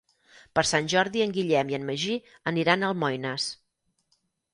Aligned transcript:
Per 0.59 0.61
Sant 0.67 0.87
Jordi 0.93 1.21
en 1.25 1.35
Guillem 1.35 1.69
i 1.73 1.77
en 1.79 1.85
Magí 1.89 2.15
aniran 2.53 2.87
a 2.87 2.89
Almoines. 2.95 3.47